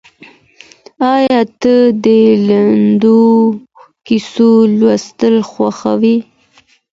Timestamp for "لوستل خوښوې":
4.79-6.17